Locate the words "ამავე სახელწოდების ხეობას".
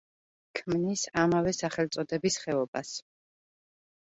1.23-2.97